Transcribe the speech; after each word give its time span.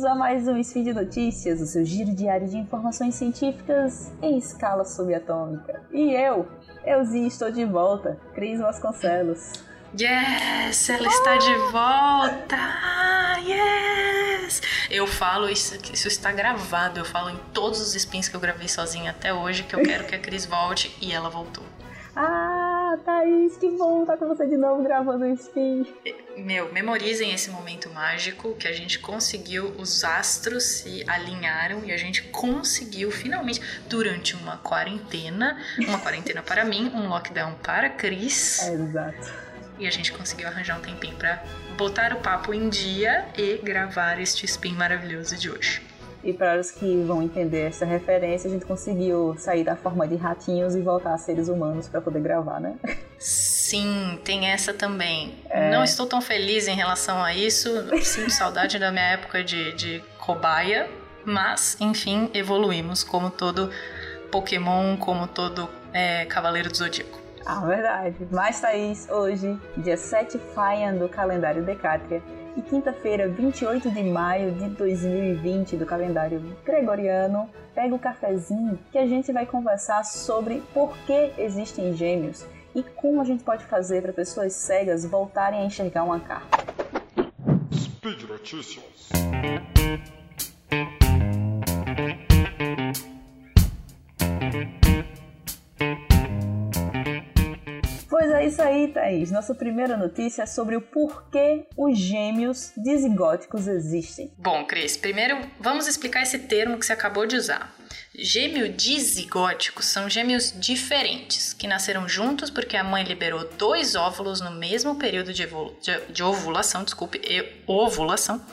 bem-vindos 0.00 0.04
a 0.04 0.14
mais 0.14 0.48
um 0.48 0.56
Spin 0.56 0.84
de 0.84 0.92
Notícias, 0.94 1.60
o 1.60 1.66
seu 1.66 1.84
giro 1.84 2.14
diário 2.14 2.48
de 2.48 2.56
informações 2.56 3.14
científicas 3.14 4.10
em 4.22 4.38
escala 4.38 4.84
subatômica. 4.84 5.82
E 5.92 6.14
eu, 6.14 6.48
euzinho, 6.86 7.26
estou 7.26 7.50
de 7.50 7.64
volta, 7.64 8.18
Cris 8.34 8.60
Vasconcelos. 8.60 9.52
Yes, 9.98 10.88
ela 10.88 11.08
está 11.08 11.36
de 11.36 11.54
volta! 11.70 12.56
Yes! 13.44 14.62
Eu 14.90 15.06
falo 15.06 15.48
isso, 15.48 15.76
isso 15.92 16.08
está 16.08 16.32
gravado, 16.32 17.00
eu 17.00 17.04
falo 17.04 17.30
em 17.30 17.38
todos 17.52 17.80
os 17.80 17.94
spins 17.94 18.28
que 18.28 18.36
eu 18.36 18.40
gravei 18.40 18.68
sozinha 18.68 19.10
até 19.10 19.34
hoje 19.34 19.64
que 19.64 19.74
eu 19.74 19.82
quero 19.82 20.04
que 20.04 20.14
a 20.14 20.18
Cris 20.18 20.46
volte 20.46 20.96
e 21.00 21.12
ela 21.12 21.28
voltou. 21.28 21.64
Ah, 22.16 22.59
Thaís, 22.96 23.56
que 23.56 23.68
bom 23.70 24.02
estar 24.02 24.16
com 24.16 24.26
você 24.26 24.46
de 24.46 24.56
novo 24.56 24.82
gravando 24.82 25.24
o 25.24 25.32
spin. 25.34 25.86
Meu, 26.36 26.72
memorizem 26.72 27.32
esse 27.32 27.50
momento 27.50 27.90
mágico 27.90 28.54
que 28.54 28.66
a 28.66 28.72
gente 28.72 28.98
conseguiu, 28.98 29.74
os 29.78 30.04
astros 30.04 30.64
se 30.64 31.04
alinharam 31.08 31.84
e 31.84 31.92
a 31.92 31.96
gente 31.96 32.22
conseguiu 32.24 33.10
finalmente, 33.10 33.60
durante 33.88 34.34
uma 34.36 34.56
quarentena, 34.58 35.60
uma 35.78 35.98
quarentena 35.98 36.42
para 36.42 36.64
mim, 36.64 36.90
um 36.94 37.08
lockdown 37.08 37.54
para 37.62 37.90
Cris. 37.90 38.62
É, 38.62 38.74
exato. 38.74 39.50
E 39.78 39.86
a 39.86 39.90
gente 39.90 40.12
conseguiu 40.12 40.46
arranjar 40.46 40.78
um 40.78 40.82
tempinho 40.82 41.16
para 41.16 41.42
botar 41.76 42.12
o 42.12 42.20
papo 42.20 42.52
em 42.52 42.68
dia 42.68 43.26
e 43.36 43.56
gravar 43.58 44.20
este 44.20 44.44
spin 44.44 44.74
maravilhoso 44.74 45.36
de 45.36 45.50
hoje. 45.50 45.89
E 46.22 46.32
para 46.32 46.60
os 46.60 46.70
que 46.70 47.02
vão 47.02 47.22
entender 47.22 47.68
essa 47.68 47.84
referência, 47.86 48.48
a 48.48 48.52
gente 48.52 48.66
conseguiu 48.66 49.34
sair 49.38 49.64
da 49.64 49.74
forma 49.74 50.06
de 50.06 50.16
ratinhos 50.16 50.74
e 50.74 50.80
voltar 50.80 51.14
a 51.14 51.18
seres 51.18 51.48
humanos 51.48 51.88
para 51.88 52.00
poder 52.00 52.20
gravar, 52.20 52.60
né? 52.60 52.74
Sim, 53.18 54.18
tem 54.24 54.46
essa 54.46 54.74
também. 54.74 55.34
É... 55.48 55.70
Não 55.70 55.82
estou 55.82 56.06
tão 56.06 56.20
feliz 56.20 56.68
em 56.68 56.74
relação 56.74 57.22
a 57.22 57.34
isso. 57.34 57.70
Sinto 58.02 58.30
saudade 58.30 58.78
da 58.78 58.90
minha 58.90 59.12
época 59.12 59.42
de, 59.42 59.72
de 59.74 60.02
cobaia. 60.18 60.88
Mas, 61.24 61.76
enfim, 61.80 62.30
evoluímos 62.34 63.02
como 63.02 63.30
todo 63.30 63.70
Pokémon, 64.30 64.96
como 64.96 65.26
todo 65.26 65.68
é, 65.92 66.24
Cavaleiro 66.26 66.70
do 66.70 66.76
Zodíaco. 66.76 67.18
Ah, 67.44 67.60
verdade. 67.60 68.16
Mas, 68.30 68.60
Thaís, 68.60 69.08
hoje, 69.10 69.58
dia 69.76 69.96
7 69.96 70.38
Faian 70.54 70.94
do 70.94 71.08
calendário 71.08 71.62
Decátria, 71.62 72.22
e 72.56 72.62
quinta-feira, 72.62 73.28
28 73.28 73.90
de 73.90 74.02
maio 74.02 74.52
de 74.52 74.68
2020 74.70 75.76
do 75.76 75.86
calendário 75.86 76.40
gregoriano, 76.64 77.48
pega 77.74 77.94
o 77.94 77.98
cafezinho 77.98 78.78
que 78.90 78.98
a 78.98 79.06
gente 79.06 79.32
vai 79.32 79.46
conversar 79.46 80.04
sobre 80.04 80.62
por 80.74 80.96
que 81.06 81.32
existem 81.38 81.94
gêmeos 81.94 82.44
e 82.74 82.82
como 82.82 83.20
a 83.20 83.24
gente 83.24 83.42
pode 83.42 83.64
fazer 83.64 84.02
para 84.02 84.12
pessoas 84.12 84.52
cegas 84.52 85.04
voltarem 85.04 85.60
a 85.60 85.64
enxergar 85.64 86.04
uma 86.04 86.20
carta. 86.20 86.58
Speed 87.72 88.22
Notícias. 88.22 89.10
Pois 98.20 98.32
é 98.32 98.46
isso 98.46 98.60
aí, 98.60 98.88
Thaís. 98.88 99.30
Nossa 99.30 99.54
primeira 99.54 99.96
notícia 99.96 100.42
é 100.42 100.46
sobre 100.46 100.76
o 100.76 100.82
porquê 100.82 101.66
os 101.74 101.98
gêmeos 101.98 102.70
dizigóticos 102.76 103.66
existem. 103.66 104.30
Bom, 104.36 104.66
Cris, 104.66 104.94
primeiro 104.94 105.40
vamos 105.58 105.86
explicar 105.86 106.22
esse 106.22 106.38
termo 106.40 106.76
que 106.78 106.84
você 106.84 106.92
acabou 106.92 107.24
de 107.24 107.36
usar. 107.36 107.74
Gêmeo 108.14 108.70
dizigótico 108.74 109.82
são 109.82 110.10
gêmeos 110.10 110.52
diferentes, 110.54 111.54
que 111.54 111.66
nasceram 111.66 112.06
juntos 112.06 112.50
porque 112.50 112.76
a 112.76 112.84
mãe 112.84 113.04
liberou 113.04 113.48
dois 113.56 113.94
óvulos 113.94 114.42
no 114.42 114.50
mesmo 114.50 114.96
período 114.96 115.32
de, 115.32 115.46
de, 115.46 116.12
de 116.12 116.22
ovulação, 116.22 116.84
desculpe, 116.84 117.22
ovulação, 117.66 118.44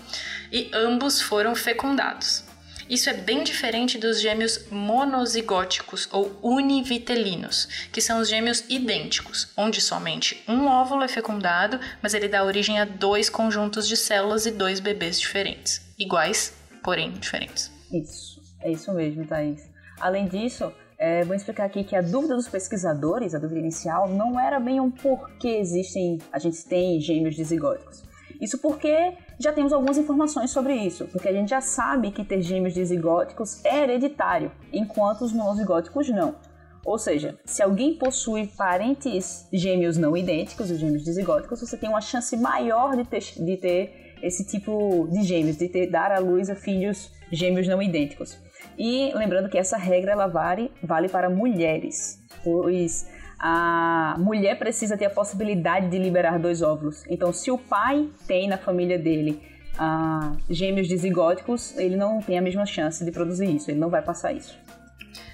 e 0.50 0.72
ambos 0.74 1.22
foram 1.22 1.54
fecundados. 1.54 2.47
Isso 2.90 3.10
é 3.10 3.14
bem 3.14 3.44
diferente 3.44 3.98
dos 3.98 4.22
gêmeos 4.22 4.70
monozigóticos 4.72 6.08
ou 6.12 6.38
univitelinos, 6.42 7.88
que 7.92 8.00
são 8.00 8.20
os 8.20 8.30
gêmeos 8.30 8.64
idênticos, 8.70 9.52
onde 9.58 9.82
somente 9.82 10.42
um 10.48 10.68
óvulo 10.68 11.04
é 11.04 11.08
fecundado, 11.08 11.80
mas 12.02 12.14
ele 12.14 12.30
dá 12.30 12.44
origem 12.44 12.80
a 12.80 12.86
dois 12.86 13.30
conjuntos 13.30 13.88
de 13.88 13.98
células 13.98 14.46
e 14.46 14.52
dois 14.52 14.80
bebês 14.80 15.20
diferentes, 15.20 15.82
iguais, 16.00 16.54
porém 16.82 17.12
diferentes. 17.12 17.70
Isso, 17.92 18.42
é 18.62 18.72
isso 18.72 18.94
mesmo, 18.94 19.26
Thaís. 19.26 19.70
Além 20.00 20.28
disso, 20.28 20.72
é, 20.98 21.24
vou 21.24 21.36
explicar 21.36 21.66
aqui 21.66 21.84
que 21.84 21.96
a 21.96 22.02
dúvida 22.02 22.36
dos 22.36 22.48
pesquisadores, 22.48 23.36
a 23.36 23.40
dúvida 23.40 23.60
inicial, 23.60 24.08
não 24.08 24.40
era 24.40 24.60
bem 24.60 24.80
um 24.80 24.90
porquê 24.90 25.58
existem, 25.58 26.20
a 26.32 26.40
gente 26.40 26.64
tem 26.66 27.02
gêmeos 27.02 27.36
dizigóticos. 27.36 28.04
Isso 28.40 28.58
porque 28.60 29.14
já 29.40 29.54
temos 29.54 29.72
algumas 29.72 29.98
informações 29.98 30.52
sobre 30.52 30.74
isso, 30.74 31.06
porque 31.08 31.28
a 31.28 31.34
gente 31.34 31.50
já 31.50 31.62
sabe 31.62 32.12
que 32.12 32.24
ter 32.24 32.42
gêmeos 32.42 32.74
dizigóticos 32.74 33.64
é 33.64 33.84
hereditário, 33.84 34.52
enquanto 34.74 35.22
os 35.22 35.32
monozigóticos 35.32 36.10
não. 36.10 36.36
Ou 36.84 36.98
seja, 36.98 37.38
se 37.46 37.62
alguém 37.62 37.96
possui 37.98 38.48
parentes 38.48 39.48
gêmeos 39.52 39.98
não 39.98 40.16
idênticos, 40.16 40.72
os 40.72 40.80
gêmeos 40.80 41.04
dizigóticos, 41.04 41.60
você 41.60 41.76
tem 41.76 41.90
uma 41.90 42.02
chance 42.02 42.36
maior 42.38 42.96
de 42.96 43.04
ter, 43.04 43.20
de 43.20 43.58
ter 43.58 44.16
esse 44.24 44.46
tipo 44.46 45.08
de 45.12 45.22
gêmeos, 45.22 45.58
de 45.58 45.68
ter, 45.68 45.88
dar 45.88 46.12
à 46.12 46.20
luz 46.20 46.50
a 46.50 46.56
filhos 46.56 47.12
gêmeos 47.32 47.68
não 47.68 47.82
idênticos. 47.82 48.38
E 48.78 49.12
lembrando 49.14 49.50
que 49.50 49.58
essa 49.58 49.78
regra 49.78 50.12
ela 50.14 50.28
vale, 50.28 50.72
vale 50.82 51.10
para 51.10 51.30
mulheres, 51.30 52.24
pois 52.44 53.08
a 53.40 54.16
mulher 54.18 54.58
precisa 54.58 54.98
ter 54.98 55.06
a 55.06 55.10
possibilidade 55.10 55.90
de 55.90 55.98
liberar 55.98 56.40
dois 56.40 56.62
óvulos. 56.62 57.04
Então, 57.10 57.32
se 57.32 57.52
o 57.52 57.58
pai 57.58 58.10
tem 58.28 58.48
na 58.48 58.58
família 58.58 58.98
dele 58.98 59.42
ah, 59.78 60.34
gêmeos 60.50 60.88
dizigóticos, 60.88 61.78
ele 61.78 61.96
não 61.96 62.22
tem 62.22 62.38
a 62.38 62.42
mesma 62.42 62.66
chance 62.66 63.04
de 63.06 63.12
produzir 63.12 63.56
isso, 63.56 63.70
ele 63.70 63.80
não 63.80 63.90
vai 63.90 64.02
passar 64.02 64.34
isso. 64.34 64.58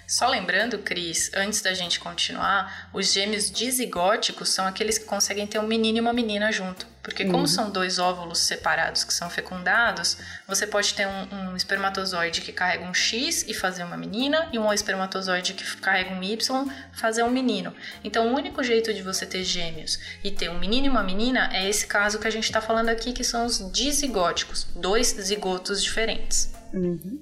Só 0.07 0.27
lembrando, 0.27 0.79
Cris, 0.79 1.31
antes 1.33 1.61
da 1.61 1.73
gente 1.73 1.99
continuar, 1.99 2.89
os 2.93 3.11
gêmeos 3.11 3.49
dizigóticos 3.49 4.49
são 4.49 4.65
aqueles 4.67 4.97
que 4.97 5.05
conseguem 5.05 5.47
ter 5.47 5.59
um 5.59 5.67
menino 5.67 5.97
e 5.97 6.01
uma 6.01 6.13
menina 6.13 6.51
junto. 6.51 6.85
Porque 7.03 7.25
como 7.25 7.39
uhum. 7.39 7.47
são 7.47 7.69
dois 7.69 7.99
óvulos 7.99 8.39
separados 8.39 9.03
que 9.03 9.13
são 9.13 9.29
fecundados, 9.29 10.17
você 10.47 10.65
pode 10.65 10.93
ter 10.93 11.05
um, 11.05 11.51
um, 11.51 11.55
espermatozoide 11.55 12.39
que 12.39 12.53
carrega 12.53 12.85
um 12.85 12.93
X 12.93 13.43
e 13.45 13.53
fazer 13.53 13.83
uma 13.83 13.97
menina, 13.97 14.47
e 14.53 14.57
um 14.57 14.71
espermatozoide 14.71 15.53
que 15.53 15.65
carrega 15.77 16.13
um 16.13 16.23
Y 16.23 16.65
fazer 16.93 17.23
um 17.23 17.29
menino. 17.29 17.75
Então, 18.05 18.29
o 18.29 18.33
único 18.33 18.63
jeito 18.63 18.93
de 18.93 19.01
você 19.01 19.25
ter 19.25 19.43
gêmeos 19.43 19.99
e 20.23 20.31
ter 20.31 20.49
um 20.49 20.57
menino 20.57 20.85
e 20.85 20.89
uma 20.89 21.03
menina 21.03 21.49
é 21.51 21.67
esse 21.67 21.85
caso 21.85 22.19
que 22.19 22.27
a 22.27 22.31
gente 22.31 22.45
está 22.45 22.61
falando 22.61 22.87
aqui, 22.87 23.11
que 23.11 23.23
são 23.23 23.45
os 23.45 23.69
dizigóticos, 23.73 24.65
dois 24.73 25.07
zigotos 25.07 25.83
diferentes. 25.83 26.53
Uhum. 26.73 27.19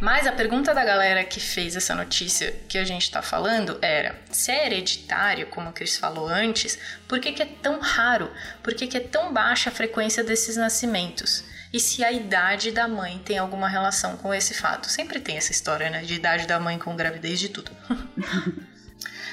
Mas 0.00 0.26
a 0.26 0.32
pergunta 0.32 0.72
da 0.72 0.82
galera 0.82 1.22
que 1.22 1.38
fez 1.38 1.76
essa 1.76 1.94
notícia 1.94 2.54
que 2.66 2.78
a 2.78 2.84
gente 2.84 3.02
está 3.02 3.20
falando 3.20 3.78
era: 3.82 4.18
se 4.30 4.50
é 4.50 4.66
hereditário, 4.66 5.46
como 5.48 5.68
a 5.68 5.72
Cris 5.72 5.98
falou 5.98 6.26
antes, 6.26 6.78
por 7.06 7.20
que, 7.20 7.32
que 7.32 7.42
é 7.42 7.46
tão 7.46 7.78
raro? 7.80 8.32
Por 8.62 8.74
que, 8.74 8.86
que 8.86 8.96
é 8.96 9.00
tão 9.00 9.32
baixa 9.32 9.68
a 9.68 9.72
frequência 9.72 10.24
desses 10.24 10.56
nascimentos? 10.56 11.44
E 11.72 11.78
se 11.78 12.02
a 12.02 12.10
idade 12.10 12.72
da 12.72 12.88
mãe 12.88 13.20
tem 13.24 13.38
alguma 13.38 13.68
relação 13.68 14.16
com 14.16 14.34
esse 14.34 14.54
fato? 14.54 14.90
Sempre 14.90 15.20
tem 15.20 15.36
essa 15.36 15.52
história, 15.52 15.88
né? 15.90 16.02
De 16.02 16.14
idade 16.14 16.46
da 16.46 16.58
mãe 16.58 16.78
com 16.78 16.96
gravidez 16.96 17.38
de 17.38 17.48
tudo. 17.50 17.70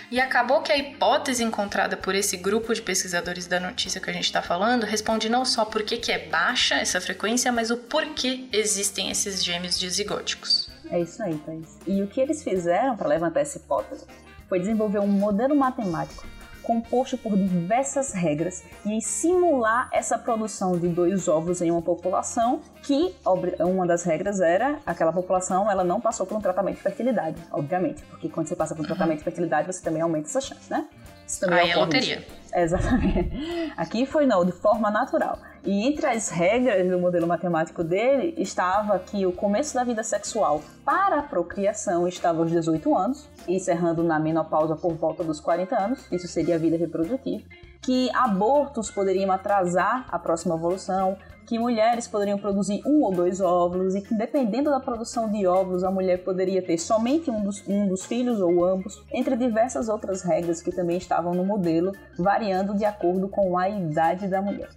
E 0.10 0.22
acabou 0.22 0.62
que 0.62 0.72
a 0.72 0.78
hipótese 0.78 1.44
encontrada 1.44 1.98
por 1.98 2.16
esse 2.16 2.38
grupo 2.38 2.74
de 2.74 2.82
pesquisadores 2.82 3.46
da 3.46 3.60
notícia 3.60 4.00
que 4.00 4.10
a 4.10 4.14
gente 4.14 4.26
está 4.26 4.42
falando 4.42 4.86
responde 4.86 5.28
não 5.28 5.44
só 5.44 5.66
por 5.66 5.84
que, 5.84 5.98
que 5.98 6.12
é 6.12 6.28
baixa 6.30 6.76
essa 6.76 7.02
frequência, 7.02 7.52
mas 7.52 7.72
o 7.72 7.78
porquê 7.78 8.48
existem 8.54 9.12
esses 9.12 9.44
gêmeos 9.44 9.78
dizigóticos. 9.78 10.70
É 10.90 11.02
isso 11.02 11.22
aí, 11.22 11.38
Thais. 11.40 11.78
E 11.86 12.02
o 12.02 12.08
que 12.08 12.22
eles 12.22 12.42
fizeram 12.42 12.96
para 12.96 13.10
levantar 13.10 13.42
essa 13.42 13.58
hipótese 13.58 14.06
foi 14.48 14.60
desenvolver 14.60 15.00
um 15.00 15.08
modelo 15.08 15.54
matemático 15.54 16.26
composto 16.68 17.18
por 17.18 17.38
diversas 17.38 18.12
regras 18.12 18.62
e 18.86 19.02
simular 19.02 19.90
essa 19.94 20.18
produção 20.18 20.78
de 20.78 20.90
dois 20.90 21.30
ovos 21.30 21.62
em 21.62 21.72
uma 21.72 21.82
população 21.82 22.60
que 22.84 23.16
uma 23.60 23.88
das 23.88 24.04
regras 24.04 24.42
era 24.42 24.78
aquela 24.86 25.14
população 25.14 25.72
ela 25.72 25.86
não 25.86 26.02
passou 26.02 26.26
por 26.26 26.38
um 26.38 26.42
tratamento 26.42 26.76
de 26.76 26.82
fertilidade, 26.82 27.42
obviamente, 27.54 28.04
porque 28.10 28.28
quando 28.28 28.48
você 28.48 28.56
passa 28.56 28.76
por 28.76 28.84
um 28.84 28.86
tratamento 28.86 29.20
de 29.20 29.24
fertilidade 29.24 29.66
você 29.66 29.82
também 29.82 30.02
aumenta 30.02 30.28
essa 30.28 30.42
chance, 30.42 30.70
né? 30.70 30.86
Isso 31.26 31.40
também 31.40 31.60
Aí 31.60 31.72
é 31.72 31.76
loteria. 31.78 32.26
Exatamente. 32.54 33.74
Aqui 33.78 34.06
foi 34.06 34.26
não, 34.26 34.44
de 34.44 34.52
forma 34.52 34.92
natural. 34.92 35.40
E 35.68 35.86
entre 35.86 36.08
as 36.08 36.30
regras 36.30 36.90
do 36.90 36.98
modelo 36.98 37.28
matemático 37.28 37.84
dele 37.84 38.34
estava 38.38 38.98
que 39.00 39.26
o 39.26 39.34
começo 39.34 39.76
da 39.76 39.84
vida 39.84 40.02
sexual 40.02 40.62
para 40.86 41.20
a 41.20 41.22
procriação 41.22 42.08
estava 42.08 42.40
aos 42.40 42.50
18 42.50 42.98
anos, 42.98 43.28
encerrando 43.46 44.02
na 44.02 44.18
menopausa 44.18 44.78
por 44.78 44.94
volta 44.94 45.26
dos 45.26 45.42
40 45.42 45.76
anos, 45.76 46.10
isso 46.10 46.26
seria 46.26 46.56
a 46.56 46.58
vida 46.58 46.78
reprodutiva, 46.78 47.44
que 47.82 48.10
abortos 48.16 48.90
poderiam 48.90 49.30
atrasar 49.30 50.06
a 50.08 50.18
próxima 50.18 50.56
evolução, 50.56 51.18
que 51.46 51.60
mulheres 51.60 52.08
poderiam 52.08 52.38
produzir 52.38 52.82
um 52.86 53.04
ou 53.04 53.12
dois 53.12 53.42
óvulos 53.42 53.94
e 53.94 54.00
que, 54.00 54.16
dependendo 54.16 54.70
da 54.70 54.80
produção 54.80 55.30
de 55.30 55.46
óvulos, 55.46 55.84
a 55.84 55.92
mulher 55.92 56.24
poderia 56.24 56.62
ter 56.62 56.78
somente 56.78 57.30
um 57.30 57.44
dos, 57.44 57.62
um 57.68 57.90
dos 57.90 58.06
filhos 58.06 58.40
ou 58.40 58.64
ambos, 58.64 59.04
entre 59.12 59.36
diversas 59.36 59.90
outras 59.90 60.22
regras 60.22 60.62
que 60.62 60.72
também 60.72 60.96
estavam 60.96 61.34
no 61.34 61.44
modelo, 61.44 61.92
variando 62.18 62.74
de 62.74 62.86
acordo 62.86 63.28
com 63.28 63.58
a 63.58 63.68
idade 63.68 64.30
da 64.30 64.42
mulher. 64.42 64.70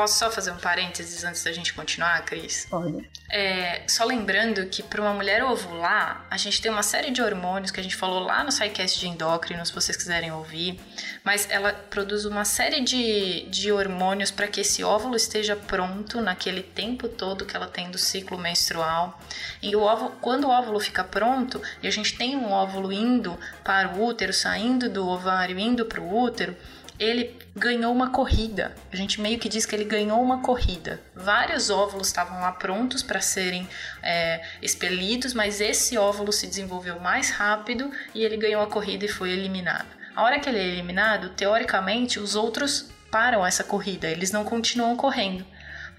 Posso 0.00 0.18
só 0.18 0.30
fazer 0.30 0.50
um 0.50 0.56
parênteses 0.56 1.24
antes 1.24 1.44
da 1.44 1.52
gente 1.52 1.74
continuar, 1.74 2.24
Cris? 2.24 2.66
Pode. 2.70 3.06
É, 3.30 3.82
só 3.86 4.02
lembrando 4.06 4.64
que 4.64 4.82
para 4.82 4.98
uma 5.02 5.12
mulher 5.12 5.44
ovular, 5.44 6.24
a 6.30 6.38
gente 6.38 6.62
tem 6.62 6.72
uma 6.72 6.82
série 6.82 7.10
de 7.10 7.20
hormônios 7.20 7.70
que 7.70 7.78
a 7.78 7.82
gente 7.82 7.94
falou 7.94 8.20
lá 8.20 8.42
no 8.42 8.50
SciCast 8.50 8.98
de 8.98 9.06
endócrinos, 9.06 9.68
se 9.68 9.74
vocês 9.74 9.98
quiserem 9.98 10.32
ouvir, 10.32 10.80
mas 11.22 11.46
ela 11.50 11.74
produz 11.74 12.24
uma 12.24 12.46
série 12.46 12.80
de, 12.80 13.42
de 13.50 13.70
hormônios 13.70 14.30
para 14.30 14.46
que 14.48 14.62
esse 14.62 14.82
óvulo 14.82 15.16
esteja 15.16 15.54
pronto 15.54 16.22
naquele 16.22 16.62
tempo 16.62 17.06
todo 17.06 17.44
que 17.44 17.54
ela 17.54 17.66
tem 17.66 17.90
do 17.90 17.98
ciclo 17.98 18.38
menstrual. 18.38 19.20
E 19.60 19.76
o 19.76 19.82
óvulo, 19.82 20.12
quando 20.22 20.44
o 20.44 20.48
óvulo 20.48 20.80
fica 20.80 21.04
pronto 21.04 21.60
e 21.82 21.86
a 21.86 21.90
gente 21.90 22.16
tem 22.16 22.38
um 22.38 22.50
óvulo 22.50 22.90
indo 22.90 23.38
para 23.62 23.90
o 23.90 24.02
útero, 24.02 24.32
saindo 24.32 24.88
do 24.88 25.06
ovário, 25.06 25.58
indo 25.58 25.84
para 25.84 26.00
o 26.00 26.22
útero, 26.22 26.56
ele 27.00 27.34
ganhou 27.56 27.90
uma 27.92 28.10
corrida. 28.10 28.74
A 28.92 28.96
gente 28.96 29.22
meio 29.22 29.38
que 29.38 29.48
diz 29.48 29.64
que 29.64 29.74
ele 29.74 29.84
ganhou 29.84 30.22
uma 30.22 30.42
corrida. 30.42 31.00
Vários 31.16 31.70
óvulos 31.70 32.08
estavam 32.08 32.42
lá 32.42 32.52
prontos 32.52 33.02
para 33.02 33.22
serem 33.22 33.66
é, 34.02 34.44
expelidos, 34.60 35.32
mas 35.32 35.62
esse 35.62 35.96
óvulo 35.96 36.30
se 36.30 36.46
desenvolveu 36.46 37.00
mais 37.00 37.30
rápido 37.30 37.90
e 38.14 38.22
ele 38.22 38.36
ganhou 38.36 38.62
a 38.62 38.66
corrida 38.66 39.06
e 39.06 39.08
foi 39.08 39.30
eliminado. 39.30 39.88
A 40.14 40.22
hora 40.22 40.38
que 40.38 40.48
ele 40.50 40.58
é 40.58 40.66
eliminado, 40.66 41.30
teoricamente, 41.30 42.20
os 42.20 42.36
outros 42.36 42.90
param 43.10 43.46
essa 43.46 43.64
corrida, 43.64 44.06
eles 44.06 44.30
não 44.30 44.44
continuam 44.44 44.94
correndo. 44.94 45.44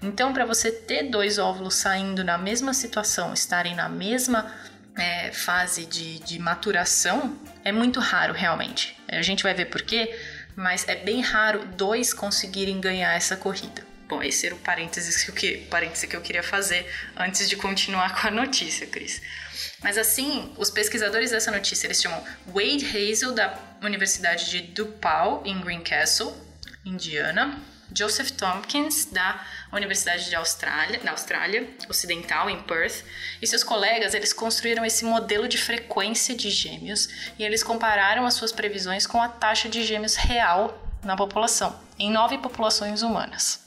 Então, 0.00 0.32
para 0.32 0.44
você 0.44 0.70
ter 0.70 1.10
dois 1.10 1.38
óvulos 1.38 1.74
saindo 1.74 2.22
na 2.22 2.38
mesma 2.38 2.72
situação, 2.72 3.32
estarem 3.32 3.74
na 3.74 3.88
mesma 3.88 4.52
é, 4.96 5.32
fase 5.32 5.84
de, 5.86 6.18
de 6.20 6.38
maturação, 6.38 7.36
é 7.64 7.72
muito 7.72 7.98
raro 7.98 8.32
realmente. 8.32 8.96
A 9.08 9.22
gente 9.22 9.42
vai 9.42 9.54
ver 9.54 9.66
por 9.66 9.82
quê 9.82 10.14
mas 10.56 10.86
é 10.88 10.96
bem 10.96 11.20
raro 11.20 11.64
dois 11.76 12.12
conseguirem 12.12 12.80
ganhar 12.80 13.14
essa 13.14 13.36
corrida. 13.36 13.84
Bom, 14.08 14.22
esse 14.22 14.46
era 14.46 14.54
o 14.54 14.58
parênteses 14.58 15.24
que 15.24 15.30
eu, 15.30 15.34
que, 15.34 15.56
parênteses 15.70 16.04
que 16.04 16.14
eu 16.14 16.20
queria 16.20 16.42
fazer 16.42 16.86
antes 17.16 17.48
de 17.48 17.56
continuar 17.56 18.20
com 18.20 18.28
a 18.28 18.30
notícia, 18.30 18.86
Cris. 18.86 19.22
Mas 19.82 19.96
assim, 19.96 20.52
os 20.58 20.70
pesquisadores 20.70 21.30
dessa 21.30 21.50
notícia, 21.50 21.86
eles 21.86 22.00
chamam 22.00 22.22
Wade 22.46 22.86
Hazel, 22.86 23.32
da 23.32 23.58
Universidade 23.82 24.50
de 24.50 24.60
DePaul, 24.60 25.42
em 25.44 25.58
Greencastle, 25.60 26.32
Indiana, 26.84 27.58
Joseph 27.96 28.30
Tompkins, 28.32 29.06
da 29.06 29.44
Universidade 29.72 30.28
de 30.28 30.34
Austrália, 30.34 31.00
na 31.02 31.12
Austrália 31.12 31.68
Ocidental, 31.88 32.50
em 32.50 32.62
Perth, 32.62 33.04
e 33.40 33.46
seus 33.46 33.62
colegas 33.64 34.14
eles 34.14 34.32
construíram 34.32 34.84
esse 34.84 35.04
modelo 35.04 35.48
de 35.48 35.58
frequência 35.58 36.34
de 36.34 36.50
gêmeos 36.50 37.08
e 37.38 37.44
eles 37.44 37.62
compararam 37.62 38.26
as 38.26 38.34
suas 38.34 38.52
previsões 38.52 39.06
com 39.06 39.20
a 39.20 39.28
taxa 39.28 39.68
de 39.68 39.84
gêmeos 39.84 40.16
real 40.16 40.82
na 41.02 41.16
população, 41.16 41.78
em 41.98 42.10
nove 42.10 42.38
populações 42.38 43.02
humanas. 43.02 43.61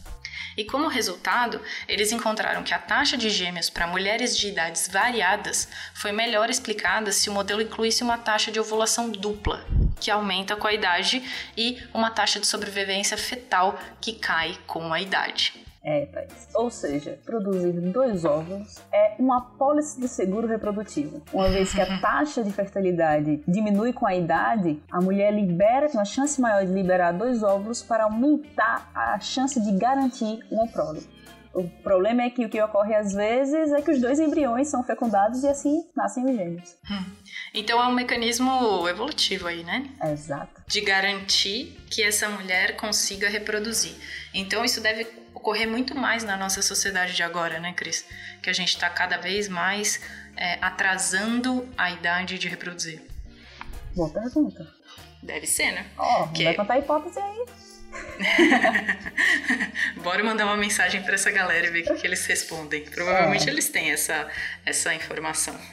E 0.57 0.63
como 0.63 0.87
resultado, 0.87 1.61
eles 1.87 2.11
encontraram 2.11 2.63
que 2.63 2.73
a 2.73 2.79
taxa 2.79 3.17
de 3.17 3.29
gêmeos 3.29 3.69
para 3.69 3.87
mulheres 3.87 4.37
de 4.37 4.47
idades 4.47 4.87
variadas 4.87 5.67
foi 5.93 6.11
melhor 6.11 6.49
explicada 6.49 7.11
se 7.11 7.29
o 7.29 7.33
modelo 7.33 7.61
incluísse 7.61 8.03
uma 8.03 8.17
taxa 8.17 8.51
de 8.51 8.59
ovulação 8.59 9.11
dupla, 9.11 9.65
que 9.99 10.09
aumenta 10.09 10.55
com 10.55 10.67
a 10.67 10.73
idade, 10.73 11.21
e 11.57 11.81
uma 11.93 12.09
taxa 12.09 12.39
de 12.39 12.47
sobrevivência 12.47 13.17
fetal 13.17 13.79
que 13.99 14.13
cai 14.13 14.57
com 14.65 14.93
a 14.93 15.01
idade. 15.01 15.64
É, 15.85 16.07
Thaís. 16.07 16.49
Ou 16.55 16.71
seja, 16.71 17.19
produzir 17.23 17.71
dois 17.73 18.25
óvulos 18.25 18.79
é 18.91 19.15
uma 19.19 19.39
pólice 19.39 20.01
de 20.01 20.07
seguro 20.07 20.47
reprodutivo. 20.47 21.21
Uma 21.31 21.47
vez 21.47 21.71
que 21.71 21.79
a 21.79 21.99
taxa 22.01 22.43
de 22.43 22.51
fertilidade 22.51 23.43
diminui 23.47 23.93
com 23.93 24.07
a 24.07 24.15
idade, 24.15 24.81
a 24.91 24.99
mulher 24.99 25.31
libera, 25.31 25.87
tem 25.87 25.99
uma 25.99 26.05
chance 26.05 26.41
maior 26.41 26.65
de 26.65 26.73
liberar 26.73 27.11
dois 27.11 27.43
óvulos 27.43 27.83
para 27.83 28.05
aumentar 28.05 28.89
a 28.95 29.19
chance 29.19 29.61
de 29.61 29.71
garantir 29.73 30.39
uma 30.49 30.67
prole. 30.67 31.07
O 31.53 31.63
problema 31.83 32.23
é 32.23 32.29
que 32.29 32.43
o 32.43 32.49
que 32.49 32.61
ocorre 32.61 32.93
às 32.93 33.13
vezes 33.13 33.71
é 33.71 33.81
que 33.81 33.89
os 33.89 34.01
dois 34.01 34.19
embriões 34.19 34.67
são 34.67 34.83
fecundados 34.83 35.41
e 35.43 35.47
assim 35.47 35.85
nascem 35.95 36.25
os 36.25 36.35
gêmeos. 36.35 36.75
Hum. 36.91 37.05
Então 37.53 37.81
é 37.81 37.87
um 37.87 37.93
mecanismo 37.93 38.85
evolutivo 38.89 39.47
aí, 39.47 39.63
né? 39.63 39.89
exato. 40.03 40.61
De 40.67 40.81
garantir 40.81 41.77
que 41.89 42.03
essa 42.03 42.27
mulher 42.27 42.75
consiga 42.75 43.29
reproduzir. 43.29 43.95
Então 44.33 44.65
isso 44.65 44.81
deve 44.81 45.05
ocorrer 45.45 45.69
muito 45.69 45.95
mais 45.95 46.23
na 46.23 46.35
nossa 46.35 46.63
sociedade 46.63 47.13
de 47.13 47.21
agora, 47.21 47.59
né, 47.59 47.71
Cris? 47.73 48.03
Que 48.41 48.49
a 48.49 48.53
gente 48.53 48.69
está 48.69 48.89
cada 48.89 49.17
vez 49.17 49.47
mais 49.47 50.01
é, 50.35 50.57
atrasando 50.59 51.69
a 51.77 51.91
idade 51.91 52.39
de 52.39 52.47
reproduzir. 52.47 52.99
Boa 53.95 54.09
pergunta. 54.09 54.67
Deve 55.21 55.45
ser, 55.45 55.71
né? 55.71 55.85
Ó, 55.95 56.23
oh, 56.23 56.27
que... 56.29 56.43
vai 56.43 56.55
contar 56.55 56.73
a 56.73 56.79
hipótese 56.79 57.19
aí. 57.19 57.45
Bora 60.01 60.23
mandar 60.23 60.45
uma 60.45 60.57
mensagem 60.57 61.03
para 61.03 61.13
essa 61.13 61.29
galera 61.29 61.67
e 61.67 61.69
ver 61.69 61.81
o 61.83 61.93
que, 61.93 62.01
que 62.01 62.07
eles 62.07 62.25
respondem. 62.25 62.83
Provavelmente 62.83 63.47
é. 63.47 63.51
eles 63.51 63.69
têm 63.69 63.91
essa, 63.91 64.27
essa 64.65 64.95
informação. 64.95 65.55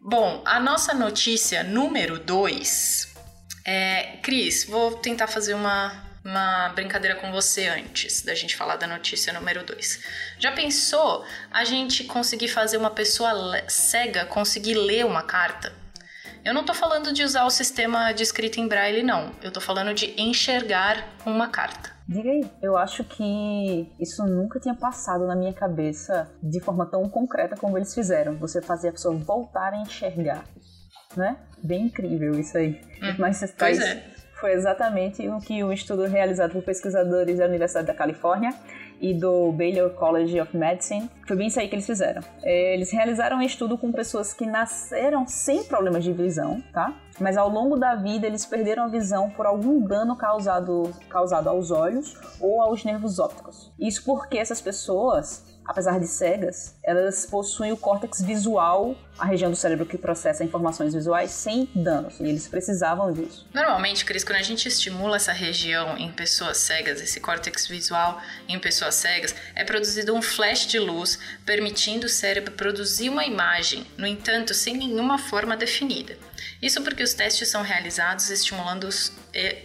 Bom, 0.00 0.42
a 0.44 0.58
nossa 0.58 0.92
notícia 0.92 1.62
número 1.62 2.18
2 2.18 3.14
é. 3.64 4.16
Cris, 4.22 4.64
vou 4.64 4.96
tentar 4.96 5.28
fazer 5.28 5.54
uma 5.54 6.09
uma 6.24 6.68
brincadeira 6.70 7.16
com 7.16 7.32
você 7.32 7.66
antes 7.66 8.22
da 8.22 8.34
gente 8.34 8.56
falar 8.56 8.76
da 8.76 8.86
notícia 8.86 9.32
número 9.32 9.64
2. 9.64 10.00
Já 10.38 10.52
pensou 10.52 11.24
a 11.50 11.64
gente 11.64 12.04
conseguir 12.04 12.48
fazer 12.48 12.76
uma 12.76 12.90
pessoa 12.90 13.32
cega 13.68 14.26
conseguir 14.26 14.74
ler 14.74 15.06
uma 15.06 15.22
carta? 15.22 15.72
Eu 16.44 16.54
não 16.54 16.64
tô 16.64 16.72
falando 16.72 17.12
de 17.12 17.22
usar 17.22 17.44
o 17.44 17.50
sistema 17.50 18.12
de 18.12 18.22
escrita 18.22 18.60
em 18.60 18.68
braille, 18.68 19.02
não. 19.02 19.32
Eu 19.42 19.50
tô 19.50 19.60
falando 19.60 19.92
de 19.92 20.14
enxergar 20.20 21.06
uma 21.26 21.48
carta. 21.48 21.90
Diga 22.08 22.30
aí, 22.30 22.50
eu 22.62 22.76
acho 22.76 23.04
que 23.04 23.92
isso 24.00 24.24
nunca 24.24 24.58
tinha 24.58 24.74
passado 24.74 25.26
na 25.26 25.36
minha 25.36 25.52
cabeça 25.52 26.30
de 26.42 26.58
forma 26.58 26.86
tão 26.86 27.08
concreta 27.08 27.56
como 27.56 27.76
eles 27.76 27.94
fizeram. 27.94 28.36
Você 28.38 28.60
fazer 28.60 28.88
a 28.88 28.92
pessoa 28.92 29.14
voltar 29.16 29.74
a 29.74 29.82
enxergar, 29.82 30.44
né? 31.16 31.36
Bem 31.62 31.82
incrível 31.84 32.38
isso 32.40 32.56
aí. 32.56 32.80
Hum, 33.02 33.16
Mas 33.18 33.36
você 33.36 33.48
pois 33.48 33.78
é 33.78 34.19
foi 34.40 34.52
exatamente 34.52 35.28
o 35.28 35.38
que 35.38 35.62
o 35.62 35.72
estudo 35.72 36.04
realizado 36.06 36.52
por 36.52 36.62
pesquisadores 36.62 37.38
da 37.38 37.44
Universidade 37.44 37.86
da 37.86 37.94
Califórnia 37.94 38.54
e 39.00 39.14
do 39.14 39.50
Baylor 39.52 39.90
College 39.90 40.40
of 40.40 40.56
Medicine. 40.56 41.10
Foi 41.26 41.36
bem 41.36 41.46
isso 41.46 41.58
aí 41.58 41.68
que 41.68 41.74
eles 41.74 41.86
fizeram. 41.86 42.22
Eles 42.42 42.90
realizaram 42.90 43.38
um 43.38 43.42
estudo 43.42 43.78
com 43.78 43.90
pessoas 43.92 44.32
que 44.34 44.46
nasceram 44.46 45.26
sem 45.26 45.64
problemas 45.64 46.04
de 46.04 46.12
visão, 46.12 46.62
tá? 46.72 46.94
Mas 47.18 47.36
ao 47.36 47.48
longo 47.48 47.76
da 47.76 47.94
vida 47.94 48.26
eles 48.26 48.44
perderam 48.44 48.84
a 48.84 48.88
visão 48.88 49.30
por 49.30 49.46
algum 49.46 49.80
dano 49.80 50.16
causado, 50.16 50.90
causado 51.08 51.48
aos 51.48 51.70
olhos 51.70 52.16
ou 52.40 52.60
aos 52.60 52.84
nervos 52.84 53.18
ópticos. 53.18 53.72
Isso 53.78 54.04
porque 54.04 54.38
essas 54.38 54.60
pessoas 54.60 55.44
apesar 55.66 55.98
de 55.98 56.06
cegas, 56.06 56.74
elas 56.82 57.26
possuem 57.26 57.72
o 57.72 57.76
córtex 57.76 58.20
visual, 58.20 58.96
a 59.18 59.24
região 59.24 59.50
do 59.50 59.56
cérebro 59.56 59.86
que 59.86 59.98
processa 59.98 60.42
informações 60.42 60.94
visuais, 60.94 61.30
sem 61.30 61.68
danos. 61.74 62.18
E 62.18 62.24
eles 62.24 62.48
precisavam 62.48 63.12
disso. 63.12 63.46
Normalmente, 63.52 64.04
Cris, 64.04 64.24
quando 64.24 64.38
a 64.38 64.42
gente 64.42 64.66
estimula 64.66 65.16
essa 65.16 65.32
região 65.32 65.96
em 65.96 66.10
pessoas 66.10 66.56
cegas, 66.58 67.00
esse 67.00 67.20
córtex 67.20 67.66
visual 67.66 68.20
em 68.48 68.58
pessoas 68.58 68.94
cegas, 68.94 69.34
é 69.54 69.64
produzido 69.64 70.14
um 70.14 70.22
flash 70.22 70.66
de 70.66 70.78
luz, 70.78 71.18
permitindo 71.44 72.06
o 72.06 72.10
cérebro 72.10 72.52
produzir 72.52 73.08
uma 73.08 73.24
imagem, 73.24 73.86
no 73.96 74.06
entanto, 74.06 74.54
sem 74.54 74.76
nenhuma 74.76 75.18
forma 75.18 75.56
definida. 75.56 76.16
Isso 76.60 76.82
porque 76.82 77.02
os 77.02 77.14
testes 77.14 77.48
são 77.48 77.62
realizados 77.62 78.30
estimulando, 78.30 78.88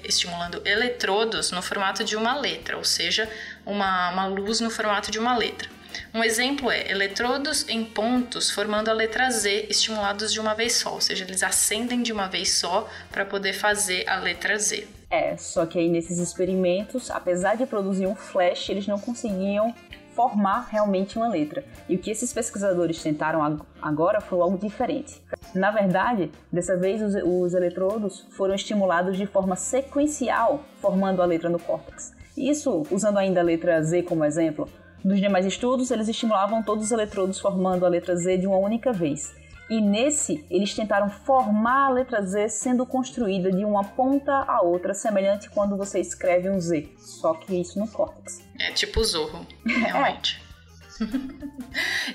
estimulando 0.03 0.61
eletrodos 0.65 1.51
no 1.51 1.61
formato 1.61 2.03
de 2.03 2.15
uma 2.15 2.37
letra, 2.37 2.77
ou 2.77 2.83
seja, 2.83 3.29
uma, 3.65 4.11
uma 4.11 4.27
luz 4.27 4.59
no 4.59 4.69
formato 4.69 5.11
de 5.11 5.19
uma 5.19 5.37
letra. 5.37 5.74
Um 6.13 6.23
exemplo 6.23 6.71
é 6.71 6.89
eletrodos 6.89 7.67
em 7.69 7.83
pontos 7.83 8.49
formando 8.51 8.89
a 8.89 8.93
letra 8.93 9.29
Z 9.29 9.67
estimulados 9.69 10.31
de 10.31 10.39
uma 10.39 10.53
vez 10.53 10.75
só, 10.75 10.93
ou 10.93 11.01
seja, 11.01 11.23
eles 11.23 11.43
acendem 11.43 12.01
de 12.01 12.11
uma 12.11 12.27
vez 12.27 12.53
só 12.53 12.87
para 13.11 13.25
poder 13.25 13.53
fazer 13.53 14.07
a 14.07 14.17
letra 14.17 14.57
Z. 14.57 14.87
É, 15.09 15.37
só 15.37 15.65
que 15.65 15.79
aí 15.79 15.89
nesses 15.89 16.17
experimentos, 16.17 17.11
apesar 17.11 17.55
de 17.55 17.65
produzir 17.65 18.07
um 18.07 18.15
flash, 18.15 18.69
eles 18.69 18.87
não 18.87 18.99
conseguiam 18.99 19.73
formar 20.15 20.69
realmente 20.71 21.17
uma 21.17 21.27
letra. 21.27 21.63
E 21.89 21.95
o 21.95 21.99
que 21.99 22.09
esses 22.09 22.31
pesquisadores 22.31 23.03
tentaram 23.03 23.59
agora 23.81 24.21
foi 24.21 24.39
algo 24.39 24.57
diferente. 24.57 25.21
Na 25.53 25.71
verdade, 25.71 26.31
dessa 26.51 26.77
vez 26.77 27.01
os, 27.01 27.13
os 27.23 27.53
eletrodos 27.53 28.25
foram 28.31 28.55
estimulados 28.55 29.17
de 29.17 29.25
forma 29.25 29.55
sequencial, 29.55 30.63
formando 30.79 31.21
a 31.21 31.25
letra 31.25 31.49
no 31.49 31.59
córtex. 31.59 32.13
Isso, 32.37 32.83
usando 32.89 33.17
ainda 33.17 33.41
a 33.41 33.43
letra 33.43 33.81
Z 33.83 34.03
como 34.03 34.25
exemplo, 34.25 34.69
nos 35.03 35.19
demais 35.19 35.45
estudos, 35.45 35.91
eles 35.91 36.07
estimulavam 36.07 36.63
todos 36.63 36.85
os 36.85 36.91
eletrodos 36.91 37.39
formando 37.39 37.85
a 37.85 37.89
letra 37.89 38.15
Z 38.15 38.37
de 38.37 38.47
uma 38.47 38.57
única 38.57 38.91
vez. 38.91 39.35
E 39.69 39.81
nesse, 39.81 40.45
eles 40.49 40.73
tentaram 40.75 41.09
formar 41.09 41.87
a 41.87 41.89
letra 41.89 42.21
Z 42.21 42.49
sendo 42.49 42.85
construída 42.85 43.51
de 43.51 43.65
uma 43.65 43.83
ponta 43.83 44.31
a 44.47 44.61
outra, 44.61 44.93
semelhante 44.93 45.49
quando 45.49 45.75
você 45.75 45.99
escreve 45.99 46.49
um 46.49 46.59
Z, 46.59 46.87
só 46.97 47.33
que 47.33 47.59
isso 47.59 47.79
no 47.79 47.87
córtex. 47.87 48.41
É 48.59 48.71
tipo 48.71 49.03
Zorro, 49.03 49.45
realmente. 49.65 50.39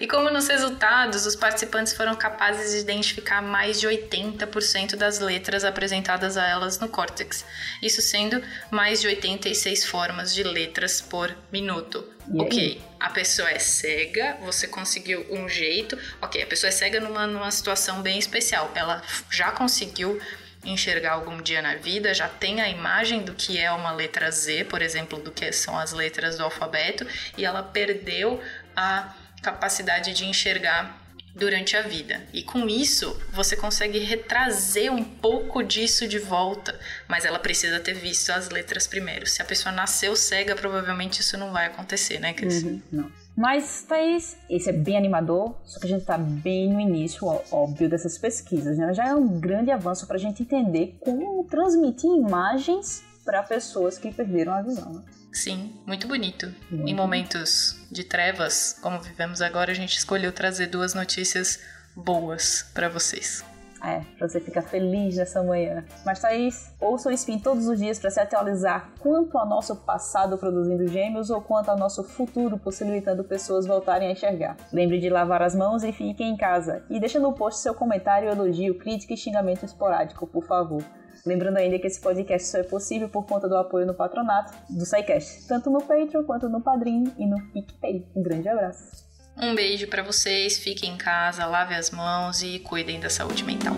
e 0.01 0.07
como 0.07 0.31
nos 0.31 0.49
resultados, 0.49 1.27
os 1.27 1.37
participantes 1.37 1.93
foram 1.93 2.15
capazes 2.15 2.73
de 2.73 2.79
identificar 2.79 3.43
mais 3.43 3.81
de 3.81 3.87
80% 3.87 4.97
das 4.97 5.19
letras 5.19 5.65
apresentadas 5.65 6.37
a 6.37 6.47
elas 6.47 6.79
no 6.79 6.89
córtex, 6.89 7.45
isso 7.83 8.01
sendo 8.01 8.43
mais 8.71 9.01
de 9.01 9.07
86 9.07 9.85
formas 9.85 10.35
de 10.35 10.43
letras 10.43 11.01
por 11.01 11.37
minuto. 11.53 12.05
Ok, 12.39 12.81
a 13.01 13.11
pessoa 13.11 13.51
é 13.51 13.59
cega, 13.59 14.37
você 14.43 14.69
conseguiu 14.69 15.27
um 15.31 15.49
jeito. 15.49 15.99
Ok, 16.23 16.41
a 16.41 16.47
pessoa 16.47 16.69
é 16.69 16.71
cega 16.71 17.01
numa, 17.01 17.27
numa 17.27 17.51
situação 17.51 18.03
bem 18.03 18.19
especial. 18.19 18.71
Ela 18.75 19.03
já 19.29 19.51
conseguiu 19.51 20.21
enxergar 20.65 21.13
algum 21.13 21.41
dia 21.41 21.63
na 21.63 21.75
vida, 21.77 22.13
já 22.13 22.29
tem 22.29 22.61
a 22.61 22.69
imagem 22.69 23.23
do 23.23 23.35
que 23.35 23.59
é 23.59 23.71
uma 23.73 23.93
letra 23.93 24.31
Z, 24.31 24.65
por 24.65 24.83
exemplo, 24.83 25.19
do 25.19 25.31
que 25.31 25.51
são 25.53 25.79
as 25.79 25.93
letras 25.93 26.37
do 26.37 26.45
alfabeto, 26.45 27.07
e 27.37 27.45
ela 27.45 27.63
perdeu 27.63 28.43
a 28.77 29.15
capacidade 29.43 30.13
de 30.13 30.27
enxergar 30.27 31.00
durante 31.35 31.77
a 31.77 31.83
vida. 31.83 32.21
E 32.33 32.43
com 32.43 32.69
isso, 32.69 33.19
você 33.33 33.57
consegue 33.57 33.99
retrazer 33.99 34.93
um 34.93 35.05
pouco 35.05 35.63
disso 35.63 36.07
de 36.07 36.19
volta, 36.19 36.79
mas 37.09 37.25
ela 37.25 37.39
precisa 37.39 37.81
ter 37.81 37.95
visto 37.95 38.31
as 38.31 38.51
letras 38.51 38.87
primeiro. 38.87 39.27
Se 39.27 39.41
a 39.41 39.45
pessoa 39.45 39.73
nasceu 39.73 40.17
cega, 40.17 40.55
provavelmente 40.55 41.21
isso 41.21 41.37
não 41.39 41.53
vai 41.53 41.67
acontecer, 41.67 42.19
né, 42.19 42.33
Cris? 42.33 42.63
Uhum, 42.63 42.83
não. 42.91 43.13
Mas, 43.37 43.85
Thaís, 43.89 44.37
esse 44.51 44.69
é 44.69 44.73
bem 44.73 44.99
animador, 44.99 45.55
só 45.65 45.81
que 45.81 45.87
a 45.87 45.89
gente 45.89 46.03
está 46.03 46.19
bem 46.19 46.73
no 46.73 46.81
início, 46.81 47.27
óbvio, 47.51 47.89
dessas 47.89 48.19
pesquisas, 48.19 48.77
né? 48.77 48.93
Já 48.93 49.09
é 49.09 49.15
um 49.15 49.41
grande 49.41 49.71
avanço 49.71 50.07
para 50.07 50.17
a 50.17 50.21
gente 50.21 50.43
entender 50.43 50.97
como 51.01 51.43
transmitir 51.45 52.11
imagens 52.11 53.03
para 53.25 53.43
pessoas 53.43 53.97
que 53.97 54.13
perderam 54.13 54.53
a 54.53 54.63
visão. 54.63 54.93
Né? 54.93 55.03
Sim, 55.33 55.81
muito 55.87 56.09
bonito. 56.09 56.53
Muito. 56.71 56.89
Em 56.89 56.95
momentos 56.95 57.79
de 57.91 58.05
trevas, 58.05 58.77
como 58.81 59.01
vivemos 59.01 59.41
agora, 59.41 59.71
a 59.71 59.75
gente 59.75 59.97
escolheu 59.97 60.33
trazer 60.33 60.67
duas 60.67 60.95
notícias 60.95 61.61
boas 61.95 62.69
para 62.75 62.89
vocês. 62.89 63.45
É, 63.83 64.03
pra 64.19 64.29
você 64.29 64.41
ficar 64.41 64.61
feliz 64.61 65.17
nessa 65.17 65.43
manhã. 65.43 65.85
Mas 66.05 66.21
Thaís, 66.21 66.71
ouça 66.79 67.09
o 67.09 67.13
Spin 67.13 67.39
todos 67.39 67.67
os 67.67 67.79
dias 67.79 67.99
para 67.99 68.11
se 68.11 68.21
atualizar 68.21 68.91
quanto 68.99 69.39
ao 69.39 69.47
nosso 69.47 69.75
passado 69.75 70.37
produzindo 70.37 70.87
gêmeos 70.87 71.31
ou 71.31 71.41
quanto 71.41 71.71
ao 71.71 71.79
nosso 71.79 72.05
futuro 72.05 72.59
possibilitando 72.59 73.25
pessoas 73.25 73.67
voltarem 73.67 74.09
a 74.09 74.13
enxergar. 74.13 74.57
Lembre 74.71 74.99
de 74.99 75.09
lavar 75.09 75.41
as 75.41 75.55
mãos 75.55 75.83
e 75.83 75.93
fique 75.93 76.23
em 76.23 76.37
casa. 76.37 76.85
E 76.91 77.01
deixa 77.01 77.19
no 77.19 77.33
post 77.33 77.61
seu 77.61 77.75
comentário, 77.75 78.29
elogio, 78.29 78.79
crítica 78.79 79.15
e 79.15 79.17
xingamento 79.17 79.65
esporádico, 79.65 80.27
por 80.27 80.45
favor. 80.45 80.85
Lembrando 81.25 81.59
ainda 81.59 81.79
que 81.79 81.87
esse 81.87 82.01
podcast 82.01 82.49
só 82.49 82.59
é 82.59 82.63
possível 82.63 83.09
por 83.09 83.27
conta 83.27 83.49
do 83.49 83.57
apoio 83.57 83.87
no 83.87 83.95
patronato 83.95 84.53
do 84.71 84.85
SciCast, 84.85 85.47
tanto 85.47 85.71
no 85.71 85.81
Patreon 85.81 86.25
quanto 86.25 86.49
no 86.49 86.61
Padrim 86.61 87.13
e 87.19 87.27
no 87.27 87.41
PicPay. 87.53 88.07
Um 88.17 88.23
grande 88.23 88.49
abraço. 88.49 89.09
Um 89.37 89.55
beijo 89.55 89.87
para 89.89 90.03
vocês, 90.03 90.59
fiquem 90.59 90.95
em 90.95 90.99
casa, 90.99 91.47
lavem 91.47 91.77
as 91.77 91.91
mãos 91.91 92.43
e 92.43 92.59
cuidem 92.59 93.01
da 93.01 93.09
saúde 93.09 93.45
mental. 93.45 93.77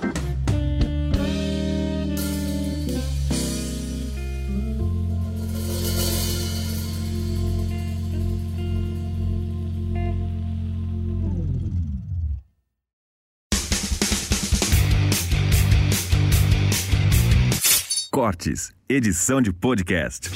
Edição 18.88 19.42
de 19.42 19.52
podcast. 19.52 20.30